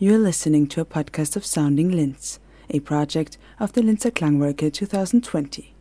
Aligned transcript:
You 0.00 0.14
are 0.14 0.18
listening 0.18 0.68
to 0.68 0.80
a 0.80 0.84
podcast 0.84 1.34
of 1.34 1.44
Sounding 1.44 1.90
Linz, 1.90 2.38
a 2.70 2.78
project 2.78 3.36
of 3.58 3.72
the 3.72 3.80
Linzer 3.80 4.12
Klangwerke 4.12 4.72
2020. 4.72 5.74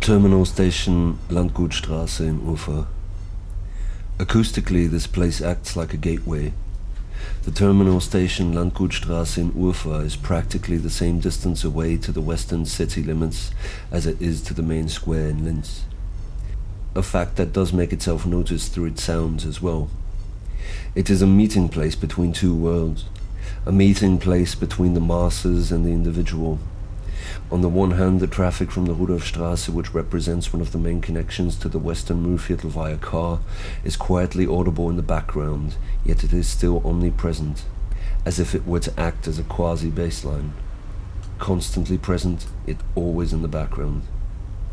Terminal 0.00 0.44
Station 0.44 1.20
Landgutstraße 1.28 2.26
in 2.26 2.40
Urfahr. 2.40 2.95
Acoustically, 4.18 4.88
this 4.88 5.06
place 5.06 5.42
acts 5.42 5.76
like 5.76 5.92
a 5.92 5.98
gateway. 5.98 6.54
The 7.42 7.50
terminal 7.50 8.00
station 8.00 8.54
Landgutstraße 8.54 9.36
in 9.36 9.52
Urfahr 9.52 10.04
is 10.04 10.16
practically 10.16 10.78
the 10.78 10.88
same 10.88 11.20
distance 11.20 11.64
away 11.64 11.98
to 11.98 12.12
the 12.12 12.22
western 12.22 12.64
city 12.64 13.02
limits 13.02 13.50
as 13.90 14.06
it 14.06 14.20
is 14.22 14.40
to 14.42 14.54
the 14.54 14.62
main 14.62 14.88
square 14.88 15.28
in 15.28 15.44
Linz. 15.44 15.84
A 16.94 17.02
fact 17.02 17.36
that 17.36 17.52
does 17.52 17.74
make 17.74 17.92
itself 17.92 18.24
noticed 18.24 18.72
through 18.72 18.86
its 18.86 19.02
sounds 19.02 19.44
as 19.44 19.60
well. 19.60 19.90
It 20.94 21.10
is 21.10 21.20
a 21.20 21.26
meeting 21.26 21.68
place 21.68 21.94
between 21.94 22.32
two 22.32 22.54
worlds, 22.54 23.04
a 23.66 23.72
meeting 23.72 24.18
place 24.18 24.54
between 24.54 24.94
the 24.94 25.00
masses 25.00 25.70
and 25.70 25.84
the 25.84 25.92
individual, 25.92 26.58
on 27.50 27.60
the 27.60 27.68
one 27.68 27.92
hand, 27.92 28.20
the 28.20 28.26
traffic 28.26 28.70
from 28.70 28.86
the 28.86 28.94
Rudolfstrasse, 28.94 29.68
which 29.68 29.94
represents 29.94 30.52
one 30.52 30.60
of 30.60 30.72
the 30.72 30.78
main 30.78 31.00
connections 31.00 31.56
to 31.56 31.68
the 31.68 31.78
western 31.78 32.24
Mühlviertel 32.24 32.70
via 32.70 32.96
car, 32.96 33.40
is 33.84 33.96
quietly 33.96 34.46
audible 34.46 34.90
in 34.90 34.96
the 34.96 35.02
background, 35.02 35.76
yet 36.04 36.24
it 36.24 36.32
is 36.32 36.48
still 36.48 36.82
omnipresent, 36.84 37.64
as 38.24 38.40
if 38.40 38.54
it 38.54 38.66
were 38.66 38.80
to 38.80 39.00
act 39.00 39.28
as 39.28 39.38
a 39.38 39.44
quasi-baseline. 39.44 40.50
Constantly 41.38 41.98
present, 41.98 42.46
yet 42.66 42.78
always 42.94 43.32
in 43.32 43.42
the 43.42 43.48
background. 43.48 44.02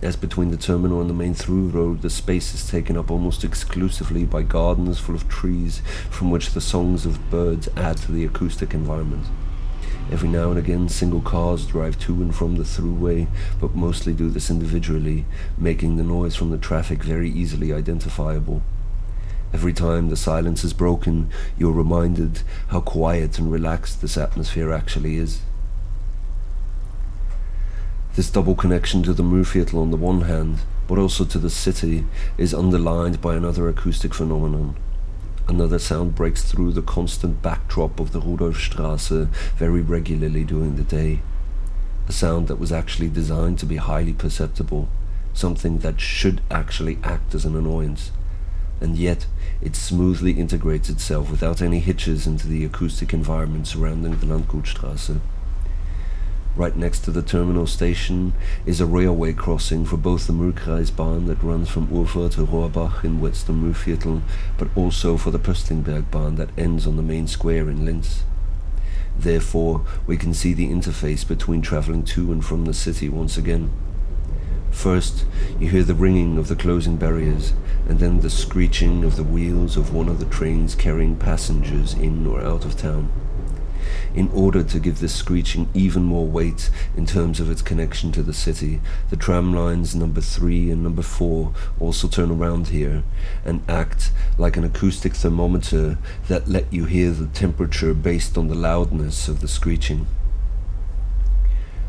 As 0.02 0.16
between 0.17 0.52
the 0.52 0.58
terminal 0.58 1.00
and 1.00 1.10
the 1.10 1.14
main 1.14 1.34
through 1.34 1.70
road, 1.70 2.02
the 2.02 2.10
space 2.10 2.54
is 2.54 2.70
taken 2.70 2.98
up 2.98 3.10
almost 3.10 3.45
exclusively 3.45 4.26
by 4.26 4.44
gardens 4.44 5.00
full 5.00 5.16
of 5.16 5.30
trees, 5.30 5.82
from 6.10 6.30
which 6.30 6.52
the 6.52 6.60
songs 6.60 7.06
of 7.06 7.30
birds 7.30 7.70
add 7.78 7.98
to 7.98 8.12
the 8.12 8.26
acoustic 8.26 8.73
environment. 8.73 9.26
Every 10.12 10.30
now 10.30 10.50
and 10.50 10.59
again, 10.59 10.90
single 10.90 11.22
cars 11.22 11.66
drive 11.66 11.98
to 12.00 12.14
and 12.22 12.36
from 12.36 12.56
the 12.56 12.64
throughway, 12.64 13.28
but 13.59 13.76
mostly 13.76 14.14
do 14.14 14.30
this 14.30 14.50
individually, 14.50 15.26
making 15.58 15.98
the 15.98 16.04
noise 16.04 16.36
from 16.36 16.52
the 16.52 16.58
traffic 16.58 17.04
very 17.04 17.30
easily 17.30 17.73
identifiable. 17.73 18.62
Every 19.54 19.73
time 19.73 20.10
the 20.10 20.16
silence 20.16 20.64
is 20.64 20.73
broken, 20.73 21.30
you're 21.58 21.72
reminded 21.72 22.42
how 22.68 22.82
quiet 22.82 23.40
and 23.40 23.52
relaxed 23.52 24.02
this 24.02 24.18
atmosphere 24.18 24.72
actually 24.72 25.18
is. 25.18 25.42
This 28.16 28.30
double 28.30 28.56
connection 28.56 29.02
to 29.04 29.14
the 29.14 29.23
Mühlviertel 29.23 29.82
on 29.82 29.92
the 29.92 29.98
one 29.98 30.22
hand, 30.22 30.60
but 30.88 31.00
also 31.00 31.26
to 31.26 31.40
the 31.40 31.50
city, 31.50 32.06
is 32.38 32.54
underlined 32.54 33.22
by 33.22 33.36
another 33.36 33.67
acoustic 33.67 34.14
phenomenon. 34.14 34.76
Another 35.47 35.77
sound 35.77 36.16
breaks 36.16 36.41
through 36.41 36.72
the 36.72 36.81
constant 36.81 37.41
backdrop 37.41 37.99
of 37.99 38.13
the 38.13 38.22
Rudolfstrasse 38.22 39.27
very 39.58 39.81
regularly 39.81 40.45
during 40.45 40.77
the 40.77 40.83
day. 40.83 41.22
A 42.08 42.13
sound 42.13 42.47
that 42.47 42.59
was 42.59 42.72
actually 42.72 43.09
designed 43.09 43.59
to 43.59 43.66
be 43.66 43.75
highly 43.75 44.14
perceptible, 44.14 44.88
something 45.33 45.80
that 45.80 45.99
should 45.99 46.41
actually 46.49 46.97
act 47.03 47.36
as 47.36 47.44
an 47.44 47.55
annoyance. 47.55 48.11
And 48.80 48.97
yet, 48.97 49.25
it 49.61 49.75
smoothly 49.75 50.33
integrates 50.33 50.89
itself 50.89 51.30
without 51.30 51.61
any 51.61 51.80
hitches 51.80 52.25
into 52.25 52.47
the 52.47 52.66
acoustic 52.66 53.14
environment 53.14 53.67
surrounding 53.67 54.17
the 54.17 54.25
Landgutstrasse. 54.25 55.19
Right 56.56 56.76
next 56.76 57.00
to 57.06 57.12
the 57.12 57.23
terminal 57.23 57.66
station 57.66 58.33
is 58.64 58.80
a 58.80 58.86
railway 58.86 59.33
crossing 59.33 59.86
for 59.86 59.98
both 59.98 60.27
the 60.27 60.33
Mühlkreisbahn 60.33 61.26
that 61.26 61.42
runs 61.42 61.67
from 61.67 61.88
Urfahr 61.88 62.30
to 62.33 62.45
Rohrbach 62.45 63.04
in 63.04 63.20
Western 63.20 63.64
Mühlviertel, 63.64 64.22
but 64.60 64.67
also 64.76 65.17
for 65.17 65.32
the 65.32 65.39
Pöstlingbergbahn 65.39 66.36
that 66.36 66.52
ends 66.55 66.86
on 66.86 66.95
the 66.95 67.02
main 67.02 67.27
square 67.27 67.72
in 67.72 67.83
Linz. 67.83 68.22
Therefore, 69.17 69.83
we 70.05 70.16
can 70.16 70.36
see 70.36 70.54
the 70.54 70.70
interface 70.70 71.27
between 71.27 71.64
traveling 71.64 72.04
to 72.04 72.32
and 72.32 72.45
from 72.45 72.66
the 72.66 72.73
city 72.76 73.10
once 73.10 73.36
again. 73.36 73.72
First, 74.70 75.26
you 75.60 75.70
hear 75.70 75.83
the 75.83 75.95
ringing 75.95 76.38
of 76.38 76.50
the 76.50 76.56
closing 76.56 76.98
barriers, 76.98 77.54
and 77.89 77.98
then 77.98 78.20
the 78.20 78.30
screeching 78.30 79.04
of 79.04 79.16
the 79.16 79.23
wheels 79.23 79.76
of 79.76 79.92
one 79.92 80.08
of 80.08 80.20
the 80.20 80.26
trains 80.26 80.76
carrying 80.76 81.16
passengers 81.16 81.95
in 81.95 82.27
or 82.27 82.42
out 82.42 82.64
of 82.64 82.77
town 82.77 83.11
in 84.14 84.30
order 84.30 84.64
to 84.64 84.80
give 84.80 84.99
this 84.99 85.16
screeching 85.16 85.70
even 85.73 86.04
more 86.04 86.26
weight 86.26 86.70
in 86.95 87.05
terms 87.05 87.39
of 87.39 87.49
its 87.49 87.61
connection 87.61 88.11
to 88.11 88.23
the 88.23 88.33
city. 88.33 88.82
The 89.10 89.16
tram 89.16 89.54
lines 89.54 89.95
number 89.95 90.21
3 90.21 90.71
and 90.71 90.83
number 90.83 91.02
4 91.02 91.54
also 91.80 92.08
turn 92.08 92.32
around 92.32 92.70
here 92.70 93.04
and 93.45 93.64
act 93.70 94.11
like 94.38 94.58
an 94.58 94.64
acoustic 94.64 95.14
thermometer 95.14 95.98
that 96.27 96.48
let 96.48 96.71
you 96.71 96.86
hear 96.86 97.11
the 97.11 97.27
temperature 97.27 97.94
based 97.94 98.38
on 98.38 98.48
the 98.48 98.55
loudness 98.55 99.27
of 99.27 99.42
the 99.42 99.48
screeching. 99.48 100.08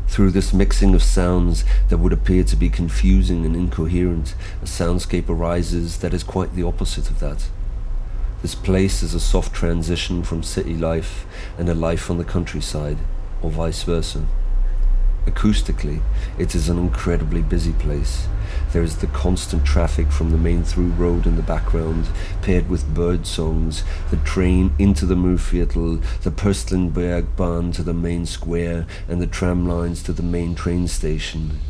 Through 0.07 0.31
this 0.31 0.53
mixing 0.53 0.93
of 0.93 1.03
sounds 1.03 1.65
that 1.89 1.97
would 1.97 2.13
appear 2.13 2.43
to 2.45 2.55
be 2.55 2.69
confusing 2.69 3.45
and 3.45 3.55
incoherent, 3.55 4.35
a 4.61 4.65
soundscape 4.65 5.27
arises 5.27 5.97
that 5.97 6.13
is 6.13 6.23
quite 6.23 6.55
the 6.55 6.63
opposite 6.63 7.09
of 7.09 7.19
that. 7.19 7.49
This 8.45 8.53
place 8.53 9.01
is 9.01 9.15
a 9.15 9.19
soft 9.19 9.55
transition 9.55 10.21
from 10.21 10.43
city 10.43 10.75
life 10.75 11.25
and 11.57 11.67
a 11.67 11.73
life 11.73 12.11
on 12.11 12.19
the 12.19 12.23
countryside, 12.23 12.99
or 13.41 13.49
vice 13.49 13.81
versa. 13.81 14.27
Acoustically, 15.25 16.01
it 16.37 16.53
is 16.53 16.69
an 16.69 16.77
incredibly 16.77 17.41
busy 17.41 17.73
place. 17.73 18.27
There 18.71 18.83
is 18.83 18.97
the 18.97 19.07
constant 19.07 19.65
traffic 19.65 20.11
from 20.11 20.29
the 20.29 20.37
main 20.37 20.63
through 20.63 20.91
road 20.91 21.25
in 21.25 21.37
the 21.37 21.41
background, 21.41 22.07
paired 22.43 22.69
with 22.69 22.93
bird 22.93 23.25
songs, 23.25 23.83
the 24.11 24.17
train 24.17 24.75
into 24.77 25.07
the 25.07 25.15
Mühlviertel, 25.15 26.03
the 26.21 26.29
Pöstlingbergbahn 26.29 27.73
to 27.73 27.81
the 27.81 27.95
main 27.95 28.27
square, 28.27 28.85
and 29.07 29.19
the 29.19 29.25
tram 29.25 29.67
lines 29.67 30.03
to 30.03 30.13
the 30.13 30.21
main 30.21 30.53
train 30.53 30.87
station. 30.87 31.61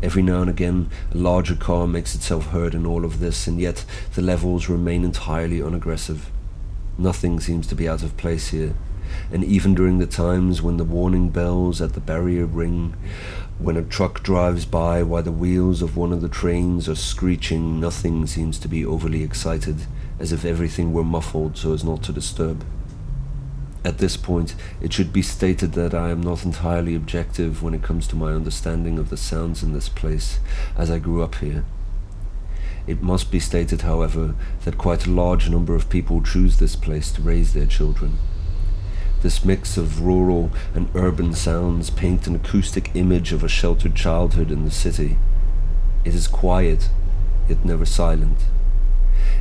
Every 0.00 0.22
now 0.22 0.42
and 0.42 0.50
again, 0.50 0.90
a 1.12 1.18
larger 1.18 1.56
car 1.56 1.88
makes 1.88 2.14
itself 2.14 2.46
heard 2.48 2.72
in 2.72 2.86
all 2.86 3.04
of 3.04 3.18
this, 3.18 3.48
and 3.48 3.60
yet 3.60 3.84
the 4.14 4.22
levels 4.22 4.68
remain 4.68 5.02
entirely 5.02 5.60
unaggressive. 5.60 6.30
Nothing 6.96 7.40
seems 7.40 7.66
to 7.66 7.74
be 7.74 7.88
out 7.88 8.04
of 8.04 8.16
place 8.16 8.48
here, 8.48 8.74
and 9.32 9.42
even 9.42 9.74
during 9.74 9.98
the 9.98 10.06
times 10.06 10.62
when 10.62 10.76
the 10.76 10.84
warning 10.84 11.30
bells 11.30 11.80
at 11.80 11.94
the 11.94 12.00
barrier 12.00 12.46
ring, 12.46 12.94
when 13.58 13.76
a 13.76 13.82
truck 13.82 14.22
drives 14.22 14.64
by 14.64 15.02
while 15.02 15.24
the 15.24 15.32
wheels 15.32 15.82
of 15.82 15.96
one 15.96 16.12
of 16.12 16.20
the 16.20 16.28
trains 16.28 16.88
are 16.88 16.94
screeching, 16.94 17.80
nothing 17.80 18.24
seems 18.26 18.58
to 18.60 18.68
be 18.68 18.86
overly 18.86 19.24
excited, 19.24 19.86
as 20.20 20.30
if 20.32 20.44
everything 20.44 20.92
were 20.92 21.02
muffled 21.02 21.56
so 21.56 21.72
as 21.72 21.82
not 21.82 22.04
to 22.04 22.12
disturb. 22.12 22.64
At 23.84 23.98
this 23.98 24.16
point, 24.16 24.54
it 24.80 24.92
should 24.92 25.12
be 25.12 25.22
stated 25.22 25.72
that 25.72 25.94
I 25.94 26.10
am 26.10 26.20
not 26.20 26.44
entirely 26.44 26.94
objective 26.94 27.62
when 27.62 27.74
it 27.74 27.82
comes 27.82 28.08
to 28.08 28.16
my 28.16 28.32
understanding 28.32 28.98
of 28.98 29.08
the 29.08 29.16
sounds 29.16 29.62
in 29.62 29.72
this 29.72 29.88
place, 29.88 30.40
as 30.76 30.90
I 30.90 30.98
grew 30.98 31.22
up 31.22 31.36
here. 31.36 31.64
It 32.86 33.02
must 33.02 33.30
be 33.30 33.38
stated, 33.38 33.82
however, 33.82 34.34
that 34.64 34.78
quite 34.78 35.06
a 35.06 35.10
large 35.10 35.48
number 35.48 35.74
of 35.74 35.90
people 35.90 36.22
choose 36.22 36.58
this 36.58 36.74
place 36.74 37.12
to 37.12 37.22
raise 37.22 37.52
their 37.52 37.66
children. 37.66 38.18
This 39.22 39.44
mix 39.44 39.76
of 39.76 40.00
rural 40.00 40.50
and 40.74 40.88
urban 40.94 41.34
sounds 41.34 41.90
paint 41.90 42.26
an 42.26 42.36
acoustic 42.36 42.90
image 42.94 43.32
of 43.32 43.44
a 43.44 43.48
sheltered 43.48 43.94
childhood 43.94 44.50
in 44.50 44.64
the 44.64 44.70
city. 44.70 45.18
It 46.04 46.14
is 46.14 46.26
quiet, 46.28 46.88
yet 47.48 47.64
never 47.64 47.84
silent. 47.84 48.38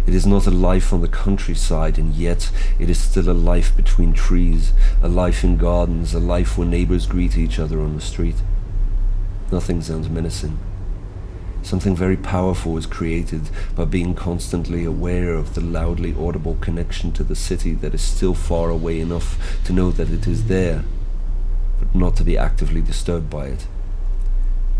It 0.05 0.13
is 0.13 0.25
not 0.25 0.47
a 0.47 0.51
life 0.51 0.93
on 0.93 1.01
the 1.01 1.07
countryside, 1.07 1.97
and 1.97 2.13
yet 2.13 2.51
it 2.79 2.89
is 2.89 2.99
still 2.99 3.29
a 3.29 3.33
life 3.33 3.75
between 3.75 4.13
trees, 4.13 4.71
a 5.01 5.09
life 5.09 5.43
in 5.43 5.57
gardens, 5.57 6.13
a 6.13 6.19
life 6.19 6.57
where 6.57 6.67
neighbors 6.67 7.05
greet 7.05 7.37
each 7.37 7.59
other 7.59 7.81
on 7.81 7.95
the 7.95 8.01
street. 8.01 8.37
Nothing 9.51 9.81
sounds 9.81 10.09
menacing. 10.09 10.57
Something 11.61 11.95
very 11.95 12.15
powerful 12.15 12.77
is 12.77 12.85
created 12.85 13.49
by 13.75 13.83
being 13.83 14.15
constantly 14.15 14.85
aware 14.85 15.33
of 15.33 15.53
the 15.53 15.61
loudly 15.61 16.15
audible 16.17 16.57
connection 16.61 17.11
to 17.13 17.23
the 17.23 17.35
city 17.35 17.73
that 17.73 17.93
is 17.93 18.01
still 18.01 18.33
far 18.33 18.69
away 18.69 19.01
enough 19.01 19.59
to 19.65 19.73
know 19.73 19.91
that 19.91 20.09
it 20.09 20.27
is 20.27 20.45
there, 20.45 20.85
but 21.79 21.93
not 21.93 22.15
to 22.15 22.23
be 22.23 22.37
actively 22.37 22.81
disturbed 22.81 23.29
by 23.29 23.47
it. 23.47 23.67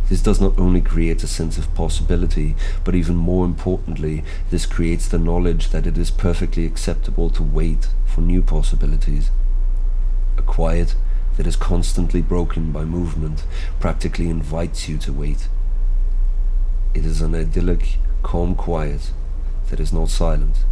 This 0.09 0.21
does 0.21 0.39
not 0.39 0.57
only 0.57 0.79
create 0.79 1.21
a 1.23 1.27
sense 1.27 1.57
of 1.57 1.73
possibility, 1.75 2.55
but 2.85 2.95
even 2.95 3.15
more 3.15 3.43
importantly, 3.43 4.23
this 4.49 4.65
creates 4.65 5.07
the 5.07 5.19
knowledge 5.19 5.69
that 5.69 5.85
it 5.85 5.97
is 5.97 6.11
perfectly 6.11 6.65
acceptable 6.65 7.29
to 7.31 7.43
wait 7.43 7.89
for 8.05 8.21
new 8.21 8.41
possibilities. 8.41 9.31
A 10.37 10.41
quiet 10.41 10.95
that 11.35 11.45
is 11.45 11.57
constantly 11.57 12.21
broken 12.21 12.71
by 12.71 12.85
movement 12.85 13.43
practically 13.79 14.29
invites 14.29 14.87
you 14.87 14.97
to 14.99 15.11
wait. 15.11 15.49
It 16.93 17.05
is 17.05 17.21
an 17.21 17.35
idyllic, 17.35 17.97
calm 18.23 18.55
quiet 18.55 19.11
that 19.69 19.79
is 19.81 19.91
not 19.91 20.09
silent, 20.09 20.63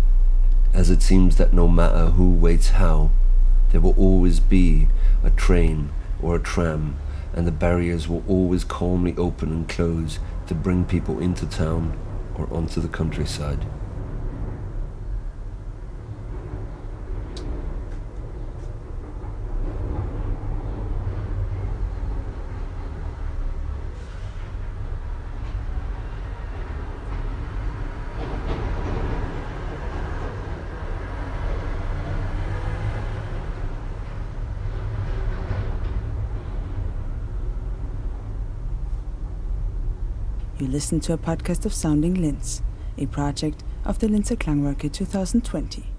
as 0.74 0.90
it 0.90 1.02
seems 1.02 1.36
that 1.36 1.54
no 1.54 1.68
matter 1.68 2.12
who 2.12 2.32
waits 2.32 2.70
how, 2.70 3.10
there 3.72 3.82
will 3.82 3.96
always 3.98 4.40
be 4.40 4.88
a 5.24 5.30
train 5.30 5.92
or 6.22 6.36
a 6.36 6.40
tram, 6.40 6.96
and 7.36 7.46
the 7.46 7.52
barriers 7.52 8.08
will 8.08 8.24
always 8.28 8.64
calmly 8.64 9.14
open 9.18 9.52
and 9.52 9.70
close 9.70 10.20
to 10.48 10.56
bring 10.56 10.86
people 10.86 11.20
into 11.20 11.46
town 11.46 12.00
or 12.36 12.52
onto 12.52 12.80
the 12.80 12.88
countryside. 12.88 13.66
You 40.58 40.68
listen 40.68 41.02
to 41.02 41.12
a 41.12 41.18
podcast 41.18 41.66
of 41.66 41.74
Sounding 41.74 42.14
Linz, 42.14 42.62
a 42.98 43.08
project 43.08 43.62
of 43.84 44.00
the 44.00 44.08
Linzer 44.08 44.38
Klangwerke 44.38 44.90
2020. 44.90 45.95